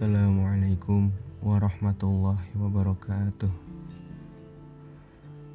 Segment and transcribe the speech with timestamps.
[0.00, 1.12] Assalamualaikum
[1.44, 3.52] warahmatullahi wabarakatuh.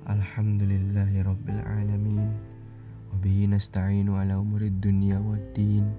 [0.06, 1.26] Alhamdulillahi
[3.10, 5.90] Wabihi nasta'inu ala umurid dunia waddin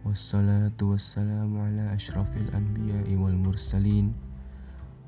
[0.00, 4.16] Wassalatu wassalamu ala ashrafil anbiya'i wal mursalin.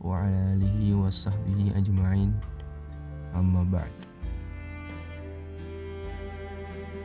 [0.05, 2.37] Wa ala alihi wa sahbihi ajma'in.
[3.33, 3.97] Amma ba'd.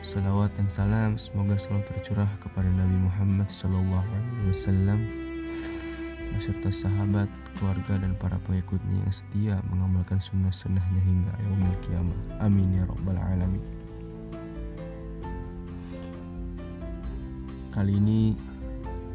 [0.04, 5.21] Salawat dan salam semoga selalu tercurah kepada Nabi Muhammad Sallallahu Alaihi Wasallam
[6.36, 12.18] beserta sahabat, keluarga dan para pengikutnya yang setia mengamalkan sunnah-sunnahnya hingga yaumil kiamat.
[12.40, 13.64] Amin ya rabbal alamin.
[17.72, 18.36] Kali ini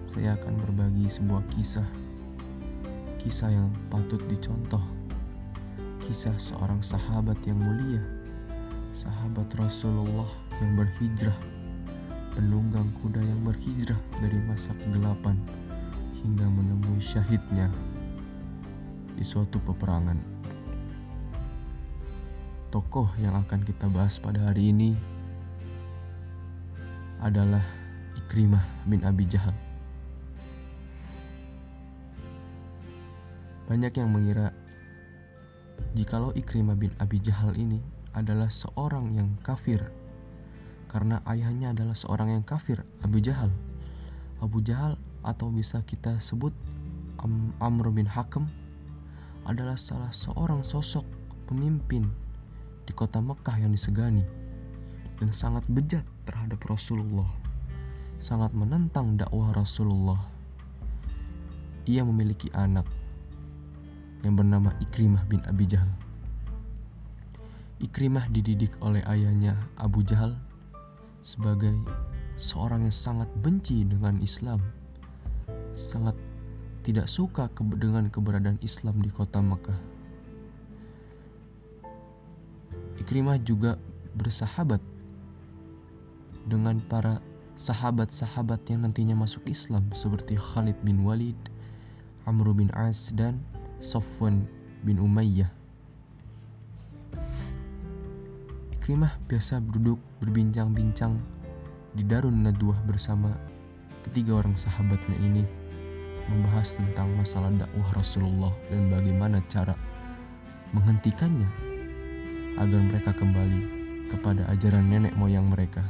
[0.09, 1.85] saya akan berbagi sebuah kisah.
[3.21, 4.81] Kisah yang patut dicontoh.
[6.05, 8.02] Kisah seorang sahabat yang mulia.
[8.98, 11.38] Sahabat Rasulullah yang berhijrah.
[12.34, 15.38] Penunggang kuda yang berhijrah dari masa kegelapan
[17.08, 17.72] syahidnya
[19.16, 20.20] di suatu peperangan.
[22.68, 24.91] Tokoh yang akan kita bahas pada hari ini
[27.24, 27.63] adalah
[28.20, 29.55] Ikrimah bin Abi Jahal.
[33.72, 34.52] Banyak yang mengira
[35.96, 37.80] jikalau Ikrimah bin Abi Jahal ini
[38.12, 39.80] adalah seorang yang kafir
[40.91, 43.52] karena ayahnya adalah seorang yang kafir, Abu Jahal.
[44.44, 46.52] Abu Jahal atau bisa kita sebut
[47.57, 48.46] Amr bin Hakam
[49.48, 51.04] adalah salah seorang sosok
[51.49, 52.05] pemimpin
[52.85, 54.21] di kota Mekah yang disegani
[55.18, 57.27] dan sangat bejat terhadap Rasulullah,
[58.21, 60.21] sangat menentang dakwah Rasulullah.
[61.88, 62.85] Ia memiliki anak
[64.22, 65.90] yang bernama Ikrimah bin Abi Jahal.
[67.79, 70.35] Ikrimah dididik oleh ayahnya Abu Jahal
[71.22, 71.73] sebagai
[72.38, 74.62] seorang yang sangat benci dengan Islam
[75.78, 76.18] sangat
[76.88, 79.75] tidak suka dengan keberadaan Islam di kota Mekah.
[83.03, 83.75] Ikrimah juga
[84.16, 84.79] bersahabat
[86.47, 87.19] dengan para
[87.59, 91.35] sahabat-sahabat yang nantinya masuk Islam seperti Khalid bin Walid,
[92.23, 93.44] Amr bin As dan
[93.84, 94.47] Sofwan
[94.88, 95.51] bin Umayyah.
[98.79, 101.19] Ikrimah biasa duduk berbincang-bincang
[102.00, 103.35] di Darun Nadwah bersama
[104.07, 105.56] ketiga orang sahabatnya ini
[106.27, 109.75] membahas tentang masalah dakwah Rasulullah dan bagaimana cara
[110.75, 111.47] menghentikannya
[112.59, 113.61] agar mereka kembali
[114.11, 115.83] kepada ajaran nenek moyang mereka.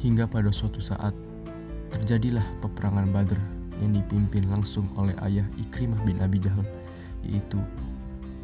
[0.00, 1.16] Hingga pada suatu saat
[1.88, 3.40] terjadilah peperangan Badr
[3.80, 6.64] yang dipimpin langsung oleh ayah Ikrimah bin Abi Jahal
[7.24, 7.56] yaitu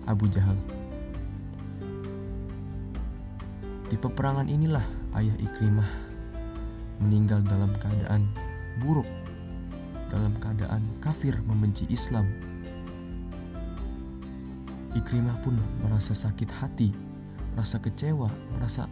[0.09, 0.57] Abu Jahal.
[3.93, 4.87] Di peperangan inilah
[5.21, 6.10] ayah Ikrimah
[7.01, 8.29] meninggal dalam keadaan
[8.85, 9.09] buruk,
[10.13, 12.29] dalam keadaan kafir membenci Islam.
[14.93, 16.91] Ikrimah pun merasa sakit hati,
[17.55, 18.29] merasa kecewa,
[18.59, 18.85] merasa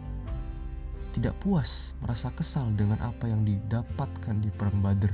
[1.13, 5.11] tidak puas, merasa kesal dengan apa yang didapatkan di perang Badr.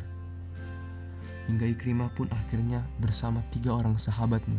[1.49, 4.57] Hingga Ikrimah pun akhirnya bersama tiga orang sahabatnya,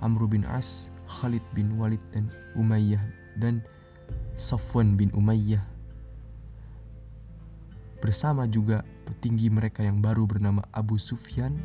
[0.00, 3.00] Amr bin As, Khalid bin Walid dan Umayyah
[3.40, 3.60] dan
[4.36, 5.75] Safwan bin Umayyah
[8.00, 11.56] bersama juga petinggi mereka yang baru bernama Abu Sufyan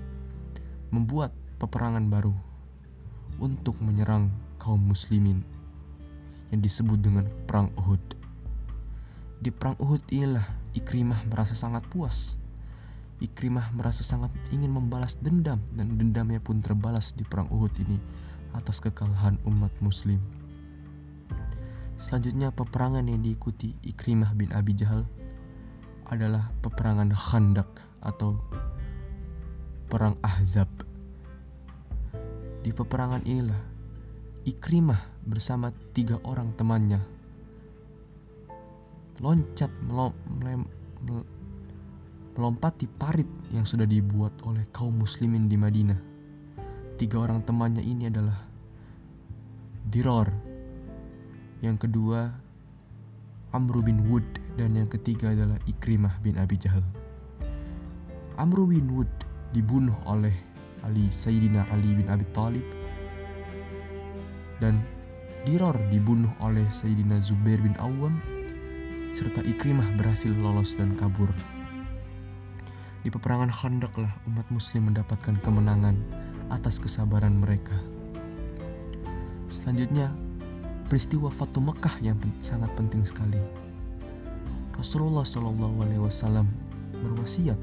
[0.92, 2.36] membuat peperangan baru
[3.42, 4.32] untuk menyerang
[4.62, 5.42] kaum muslimin
[6.52, 8.02] yang disebut dengan perang Uhud.
[9.42, 12.38] Di perang Uhud inilah Ikrimah merasa sangat puas.
[13.20, 17.98] Ikrimah merasa sangat ingin membalas dendam dan dendamnya pun terbalas di perang Uhud ini
[18.56, 20.20] atas kekalahan umat muslim.
[22.02, 25.06] Selanjutnya peperangan yang diikuti Ikrimah bin Abi Jahal
[26.12, 27.72] adalah peperangan Khandak
[28.04, 28.36] atau
[29.88, 30.68] perang Ahzab.
[32.62, 33.58] Di peperangan inilah
[34.46, 37.22] Ikrimah bersama tiga orang temannya
[39.22, 40.66] loncat melom, melem,
[42.34, 46.02] melompati parit yang sudah dibuat oleh kaum muslimin di Madinah.
[46.98, 48.50] Tiga orang temannya ini adalah
[49.86, 50.30] Diror,
[51.62, 52.34] yang kedua
[53.54, 56.84] Amr bin Wood dan yang ketiga adalah Ikrimah bin Abi Jahal.
[58.36, 59.12] Amr bin Wood
[59.56, 60.34] dibunuh oleh
[60.82, 62.66] Ali Sayyidina Ali bin Abi Talib
[64.58, 64.82] dan
[65.42, 68.22] Diror dibunuh oleh Sayyidina Zubair bin Awam
[69.18, 71.30] serta Ikrimah berhasil lolos dan kabur.
[73.02, 75.98] Di peperangan Khandaq lah umat muslim mendapatkan kemenangan
[76.54, 77.74] atas kesabaran mereka.
[79.50, 80.14] Selanjutnya,
[80.86, 83.42] peristiwa Fatu Mekah yang sangat penting sekali.
[84.82, 86.50] Rasulullah Shallallahu Alaihi Wasallam
[87.06, 87.62] berwasiat,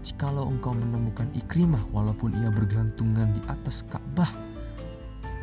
[0.00, 4.32] Jikalau engkau menemukan Ikrimah walaupun ia bergelantungan di atas Ka'bah,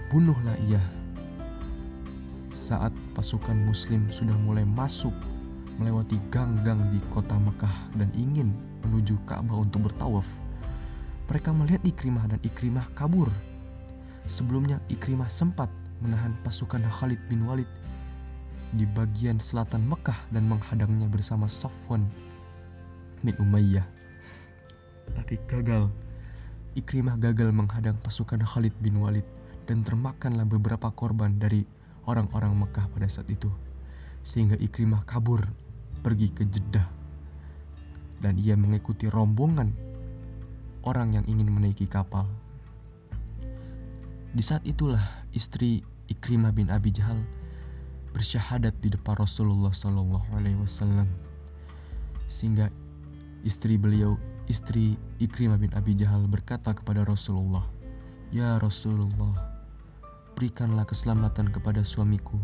[0.09, 0.81] bunuhlah ia.
[2.49, 5.13] Saat pasukan muslim sudah mulai masuk
[5.77, 8.49] melewati gang-gang di kota Mekah dan ingin
[8.81, 10.25] menuju Ka'bah untuk bertawaf,
[11.29, 13.29] mereka melihat Ikrimah dan Ikrimah kabur.
[14.25, 15.69] Sebelumnya Ikrimah sempat
[16.01, 17.69] menahan pasukan Khalid bin Walid
[18.73, 22.05] di bagian selatan Mekah dan menghadangnya bersama Safwan
[23.21, 23.85] bin Umayyah
[25.11, 25.91] tapi gagal.
[26.73, 29.27] Ikrimah gagal menghadang pasukan Khalid bin Walid
[29.69, 31.67] dan termakanlah beberapa korban dari
[32.09, 33.51] orang-orang Mekah pada saat itu.
[34.25, 35.45] Sehingga Ikrimah kabur
[36.01, 36.87] pergi ke Jeddah.
[38.23, 39.75] Dan ia mengikuti rombongan
[40.87, 42.25] orang yang ingin menaiki kapal.
[44.33, 47.21] Di saat itulah istri Ikrimah bin Abi Jahal
[48.13, 51.09] bersyahadat di depan Rasulullah Shallallahu Alaihi Wasallam
[52.29, 52.69] sehingga
[53.43, 57.63] istri beliau Istri Ikrimah bin Abi Jahal berkata kepada Rasulullah,
[58.27, 59.39] "Ya Rasulullah,
[60.35, 62.35] berikanlah keselamatan kepada suamiku.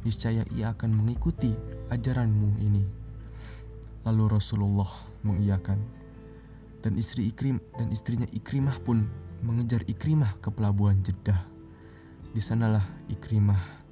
[0.00, 1.52] Niscaya ia akan mengikuti
[1.92, 2.88] ajaranmu ini."
[4.08, 4.88] Lalu Rasulullah
[5.28, 5.76] mengiyakan.
[6.80, 9.04] Dan istri Ikrim dan istrinya Ikrimah pun
[9.44, 11.44] mengejar Ikrimah ke pelabuhan Jeddah.
[12.32, 13.83] Di sanalah Ikrimah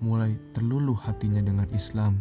[0.00, 2.20] mulai terluluh hatinya dengan Islam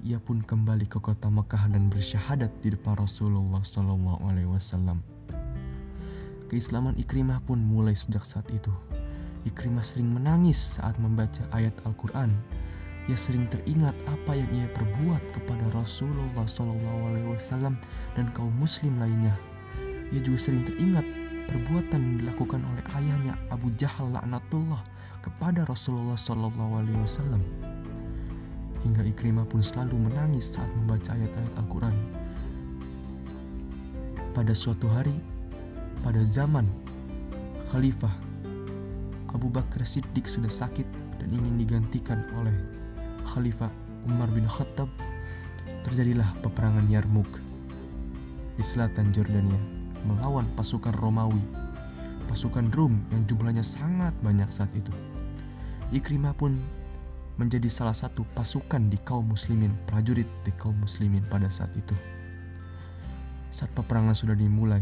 [0.00, 4.48] ia pun kembali ke kota Mekah dan bersyahadat di depan Rasulullah Shallallahu Alaihi.
[6.48, 8.72] Keislaman Ikrimah pun mulai sejak saat itu.
[9.44, 12.32] Ikrimah sering menangis saat membaca ayat Al-Quran.
[13.12, 17.76] Ia sering teringat apa yang ia perbuat kepada Rasulullah Wasallam
[18.16, 19.36] dan kaum Muslim lainnya.
[20.16, 21.04] Ia juga sering teringat
[21.44, 24.80] perbuatan yang dilakukan oleh ayahnya Abu Jahal laknatullah
[25.20, 27.42] kepada Rasulullah Wasallam
[28.80, 31.96] hingga Ikrimah pun selalu menangis saat membaca ayat-ayat Al-Quran.
[34.32, 35.20] Pada suatu hari,
[36.00, 36.64] pada zaman
[37.68, 38.12] Khalifah
[39.30, 40.88] Abu Bakar Siddiq sudah sakit
[41.20, 42.56] dan ingin digantikan oleh
[43.28, 43.68] Khalifah
[44.08, 44.88] Umar bin Khattab,
[45.84, 47.28] terjadilah peperangan Yarmuk
[48.56, 49.60] di selatan Jordania
[50.08, 51.40] melawan pasukan Romawi,
[52.30, 54.94] pasukan Rum yang jumlahnya sangat banyak saat itu.
[55.90, 56.54] Ikrimah pun
[57.34, 61.98] menjadi salah satu pasukan di kaum muslimin, prajurit di kaum muslimin pada saat itu.
[63.50, 64.78] Saat peperangan sudah dimulai,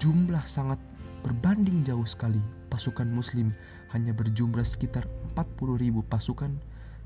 [0.00, 0.80] jumlah sangat
[1.20, 2.40] berbanding jauh sekali.
[2.72, 3.52] Pasukan muslim
[3.92, 5.04] hanya berjumlah sekitar
[5.36, 6.56] 40 ribu pasukan,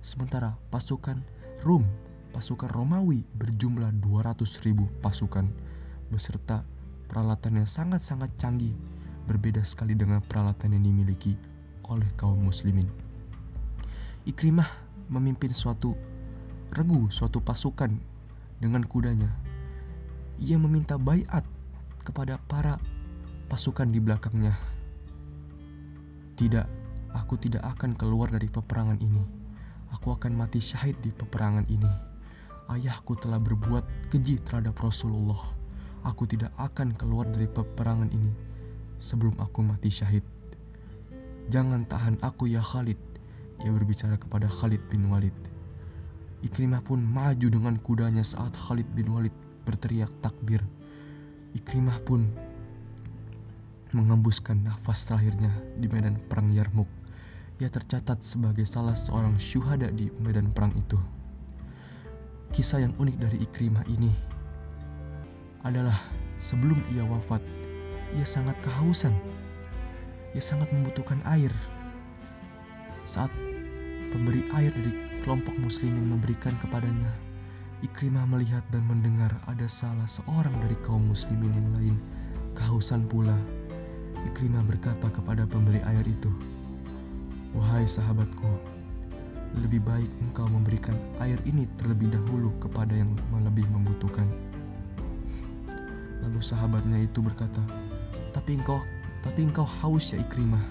[0.06, 1.18] sementara pasukan
[1.66, 1.82] Rum,
[2.30, 5.50] pasukan Romawi berjumlah 200 ribu pasukan,
[6.14, 6.62] beserta
[7.10, 8.72] peralatan yang sangat-sangat canggih,
[9.28, 11.36] berbeda sekali dengan peralatan yang dimiliki
[11.84, 12.88] oleh kaum muslimin.
[14.24, 14.68] Ikrimah
[15.12, 15.92] memimpin suatu
[16.72, 17.92] regu, suatu pasukan
[18.56, 19.28] dengan kudanya.
[20.40, 21.44] Ia meminta bayat
[22.08, 22.80] kepada para
[23.52, 24.56] pasukan di belakangnya.
[26.40, 26.66] Tidak,
[27.12, 29.24] aku tidak akan keluar dari peperangan ini.
[29.92, 31.90] Aku akan mati syahid di peperangan ini.
[32.68, 35.56] Ayahku telah berbuat keji terhadap Rasulullah.
[36.04, 38.48] Aku tidak akan keluar dari peperangan ini
[38.98, 40.22] sebelum aku mati syahid.
[41.48, 43.00] Jangan tahan aku ya Khalid.
[43.64, 45.34] Ia berbicara kepada Khalid bin Walid.
[46.44, 49.34] Ikrimah pun maju dengan kudanya saat Khalid bin Walid
[49.66, 50.62] berteriak takbir.
[51.56, 52.30] Ikrimah pun
[53.90, 55.50] mengembuskan nafas terakhirnya
[55.80, 56.86] di medan perang Yarmuk.
[57.58, 61.00] Ia tercatat sebagai salah seorang syuhada di medan perang itu.
[62.54, 64.12] Kisah yang unik dari Ikrimah ini
[65.66, 65.98] adalah
[66.38, 67.42] sebelum ia wafat,
[68.16, 69.12] ia sangat kehausan.
[70.32, 71.52] Ia sangat membutuhkan air.
[73.04, 73.32] Saat
[74.12, 74.92] pemberi air dari
[75.24, 77.12] kelompok muslimin memberikan kepadanya.
[77.78, 81.96] Ikrimah melihat dan mendengar ada salah seorang dari kaum muslimin yang lain
[82.58, 83.36] kehausan pula.
[84.34, 86.32] Ikrimah berkata kepada pemberi air itu,
[87.54, 88.50] Wahai sahabatku,
[89.62, 93.14] lebih baik engkau memberikan air ini terlebih dahulu kepada yang
[93.46, 94.26] lebih membutuhkan.
[96.26, 97.62] Lalu sahabatnya itu berkata,
[98.32, 98.80] Tapi engkau,
[99.24, 100.62] tapi engkau haus ya Ikrimah.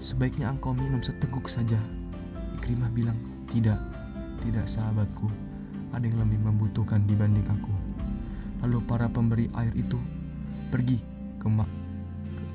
[0.00, 1.80] Sebaiknya engkau minum seteguk saja
[2.60, 3.18] Ikrimah bilang,
[3.50, 3.78] tidak,
[4.42, 5.30] tidak sahabatku,
[5.94, 7.72] ada yang lebih membutuhkan dibanding aku.
[8.64, 10.00] Lalu para pemberi air itu
[10.72, 10.98] pergi
[11.38, 11.66] ke, ke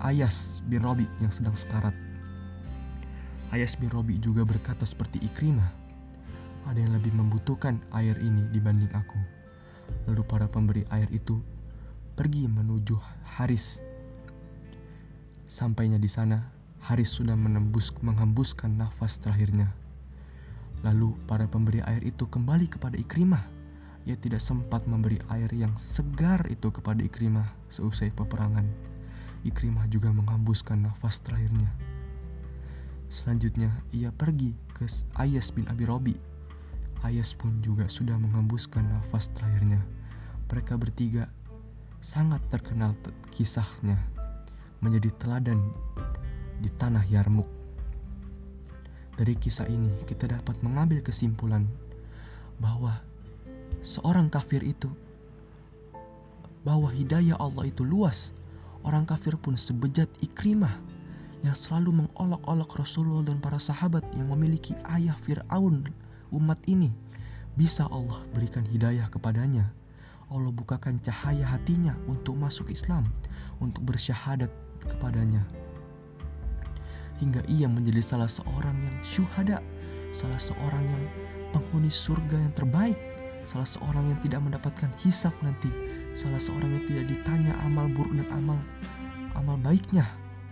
[0.01, 1.93] Ayas bin Robi yang sedang sekarat.
[3.51, 5.71] Ayas bin Robi juga berkata seperti Ikrimah,
[6.67, 9.19] ada yang lebih membutuhkan air ini dibanding aku.
[10.07, 11.41] Lalu para pemberi air itu
[12.15, 12.95] pergi menuju
[13.37, 13.90] Haris.
[15.51, 16.47] Sampainya di sana,
[16.87, 19.75] Haris sudah menembus menghembuskan nafas terakhirnya.
[20.79, 23.43] Lalu para pemberi air itu kembali kepada Ikrimah
[24.01, 28.65] ia tidak sempat memberi air yang segar itu kepada Ikrimah seusai peperangan.
[29.45, 31.69] Ikrimah juga menghembuskan nafas terakhirnya.
[33.11, 34.89] Selanjutnya, ia pergi ke
[35.19, 36.15] Ayas bin Abi Robi.
[37.05, 39.81] Ayas pun juga sudah menghembuskan nafas terakhirnya.
[40.49, 41.29] Mereka bertiga
[42.01, 42.97] sangat terkenal
[43.29, 44.01] kisahnya
[44.81, 45.61] menjadi teladan
[46.61, 47.47] di tanah Yarmuk.
[49.17, 51.69] Dari kisah ini, kita dapat mengambil kesimpulan
[52.57, 53.01] bahwa
[53.85, 54.89] seorang kafir itu
[56.65, 58.33] bahwa hidayah Allah itu luas.
[58.81, 60.73] Orang kafir pun sebejat Ikrimah
[61.45, 65.85] yang selalu mengolok-olok Rasulullah dan para sahabat yang memiliki ayah Fir'aun
[66.33, 66.89] umat ini.
[67.57, 69.69] Bisa Allah berikan hidayah kepadanya.
[70.31, 73.03] Allah bukakan cahaya hatinya untuk masuk Islam,
[73.59, 74.49] untuk bersyahadat
[74.87, 75.43] kepadanya.
[77.19, 79.59] Hingga ia menjadi salah seorang yang syuhada,
[80.15, 81.03] salah seorang yang
[81.51, 82.97] penghuni surga yang terbaik
[83.49, 85.67] salah seorang yang tidak mendapatkan hisap nanti,
[86.15, 88.59] salah seorang yang tidak ditanya amal buruk dan amal
[89.35, 90.05] amal baiknya,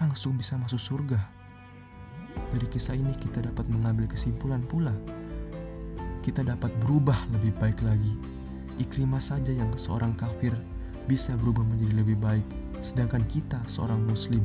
[0.03, 1.19] langsung bisa masuk surga.
[2.55, 4.95] Dari kisah ini kita dapat mengambil kesimpulan pula.
[6.23, 8.38] Kita dapat berubah lebih baik lagi.
[8.79, 10.55] Ikrimah saja yang seorang kafir
[11.05, 12.47] bisa berubah menjadi lebih baik,
[12.79, 14.41] sedangkan kita seorang muslim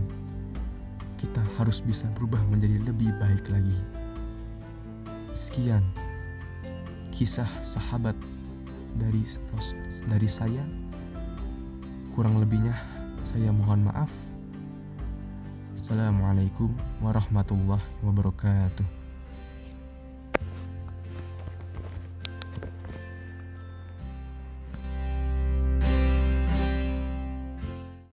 [1.25, 3.79] kita harus bisa berubah menjadi lebih baik lagi.
[5.33, 5.81] Sekian
[7.17, 8.13] kisah sahabat
[9.01, 9.25] dari
[10.05, 10.61] dari saya.
[12.13, 12.77] Kurang lebihnya
[13.25, 14.13] saya mohon maaf.
[15.75, 19.04] Assalamualaikum warahmatullahi wabarakatuh.